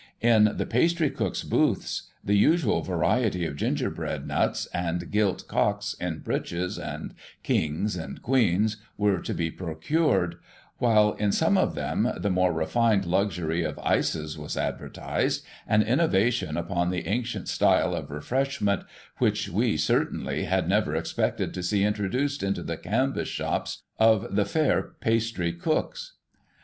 In 0.21 0.53
the 0.57 0.65
pastry 0.65 1.11
cooks' 1.11 1.43
booths, 1.43 2.09
the 2.23 2.33
usual 2.33 2.81
variety 2.81 3.45
of 3.45 3.55
gingerbread 3.55 4.25
nuts, 4.25 4.65
and 4.73 5.11
gilt 5.11 5.47
cocks 5.47 5.93
in 5.99 6.21
breeches, 6.21 6.79
and 6.79 7.13
kings 7.43 7.95
and 7.95 8.19
queens, 8.19 8.77
were 8.97 9.19
to 9.21 9.31
be 9.35 9.51
procured; 9.51 10.37
while, 10.79 11.13
in 11.19 11.31
some 11.31 11.55
of 11.55 11.75
them, 11.75 12.11
the 12.17 12.31
more 12.31 12.51
refined 12.51 13.05
luxury 13.05 13.61
of 13.63 13.77
ices 13.77 14.39
was 14.39 14.57
advertised, 14.57 15.45
an 15.67 15.83
innovation 15.83 16.57
upon 16.57 16.89
the 16.89 17.05
ancient 17.05 17.47
style 17.47 17.93
of 17.93 18.09
refreshment 18.09 18.81
which 19.19 19.49
we, 19.49 19.77
certainly, 19.77 20.45
had 20.45 20.67
never 20.67 20.95
expected 20.95 21.53
to 21.53 21.61
see 21.61 21.83
introduced 21.83 22.41
into 22.41 22.63
the 22.63 22.75
canvas 22.75 23.27
shops 23.29 23.83
of 23.99 24.35
the 24.35 24.45
fair 24.45 24.93
pastry 24.99 25.53
cooks. 25.53 26.13